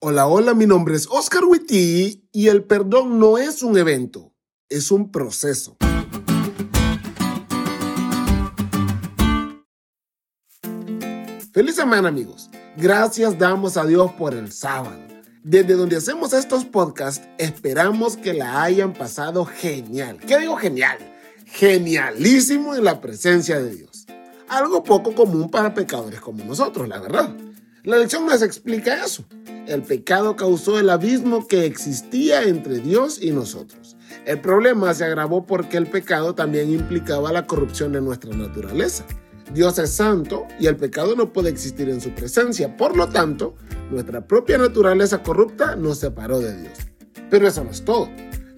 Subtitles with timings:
[0.00, 4.32] Hola, hola, mi nombre es Oscar Witty y el perdón no es un evento,
[4.68, 5.76] es un proceso.
[11.52, 12.48] Feliz semana amigos.
[12.76, 15.00] Gracias damos a Dios por el sábado.
[15.42, 20.20] Desde donde hacemos estos podcasts, esperamos que la hayan pasado genial.
[20.20, 20.98] ¿Qué digo genial?
[21.44, 24.06] Genialísimo en la presencia de Dios.
[24.48, 27.36] Algo poco común para pecadores como nosotros, la verdad.
[27.82, 29.24] La lección nos explica eso
[29.68, 33.96] el pecado causó el abismo que existía entre Dios y nosotros.
[34.24, 39.04] El problema se agravó porque el pecado también implicaba la corrupción de nuestra naturaleza.
[39.52, 42.76] Dios es santo y el pecado no puede existir en su presencia.
[42.78, 43.56] Por lo tanto,
[43.90, 46.78] nuestra propia naturaleza corrupta nos separó de Dios.
[47.28, 48.08] Pero eso no es todo.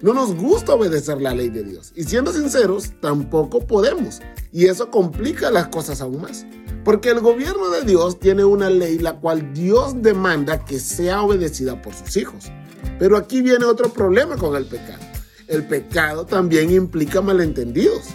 [0.01, 1.91] No nos gusta obedecer la ley de Dios.
[1.93, 4.21] Y siendo sinceros, tampoco podemos.
[4.53, 6.45] Y eso complica las cosas aún más.
[6.83, 11.81] Porque el gobierno de Dios tiene una ley la cual Dios demanda que sea obedecida
[11.81, 12.51] por sus hijos.
[12.97, 15.03] Pero aquí viene otro problema con el pecado.
[15.47, 18.05] El pecado también implica malentendidos.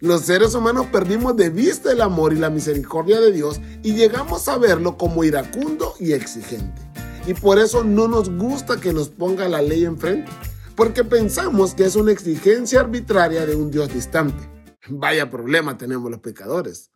[0.00, 4.48] Los seres humanos perdimos de vista el amor y la misericordia de Dios y llegamos
[4.48, 6.82] a verlo como iracundo y exigente.
[7.26, 10.30] Y por eso no nos gusta que nos ponga la ley enfrente,
[10.74, 14.48] porque pensamos que es una exigencia arbitraria de un Dios distante.
[14.88, 16.90] Vaya problema tenemos los pecadores.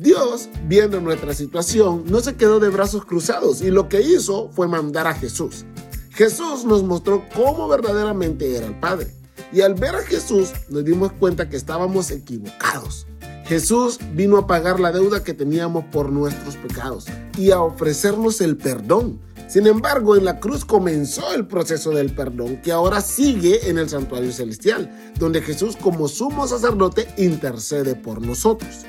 [0.00, 4.66] Dios, viendo nuestra situación, no se quedó de brazos cruzados y lo que hizo fue
[4.66, 5.66] mandar a Jesús.
[6.10, 9.14] Jesús nos mostró cómo verdaderamente era el Padre.
[9.52, 13.06] Y al ver a Jesús nos dimos cuenta que estábamos equivocados.
[13.44, 17.04] Jesús vino a pagar la deuda que teníamos por nuestros pecados
[17.36, 19.20] y a ofrecernos el perdón.
[19.48, 23.90] Sin embargo, en la cruz comenzó el proceso del perdón que ahora sigue en el
[23.90, 28.86] santuario celestial, donde Jesús como sumo sacerdote intercede por nosotros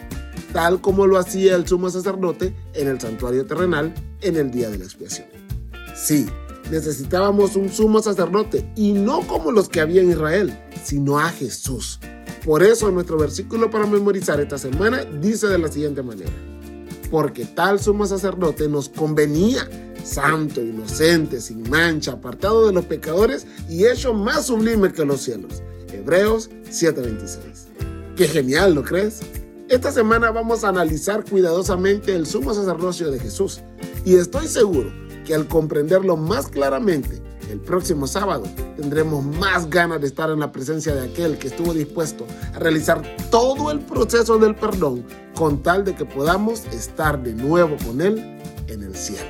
[0.53, 4.77] tal como lo hacía el sumo sacerdote en el santuario terrenal en el día de
[4.77, 5.27] la expiación.
[5.95, 6.25] Sí,
[6.69, 11.99] necesitábamos un sumo sacerdote y no como los que había en Israel, sino a Jesús.
[12.45, 16.31] Por eso nuestro versículo para memorizar esta semana dice de la siguiente manera.
[17.11, 19.67] Porque tal sumo sacerdote nos convenía,
[20.03, 25.61] santo, inocente, sin mancha, apartado de los pecadores y hecho más sublime que los cielos.
[25.91, 27.67] Hebreos 7:26.
[28.15, 29.19] Qué genial, ¿lo crees?
[29.71, 33.61] Esta semana vamos a analizar cuidadosamente el sumo sacerdocio de Jesús
[34.03, 34.91] y estoy seguro
[35.25, 38.43] que al comprenderlo más claramente, el próximo sábado
[38.75, 43.01] tendremos más ganas de estar en la presencia de aquel que estuvo dispuesto a realizar
[43.31, 45.05] todo el proceso del perdón
[45.35, 49.29] con tal de que podamos estar de nuevo con Él en el cielo.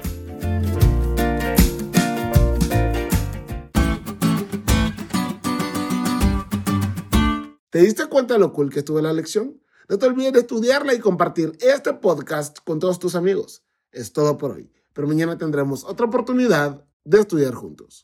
[7.70, 9.62] ¿Te diste cuenta de lo cool que estuvo la lección?
[9.92, 13.66] No te olvides de estudiarla y compartir este podcast con todos tus amigos.
[13.92, 18.00] Es todo por hoy, pero mañana tendremos otra oportunidad de estudiar juntos.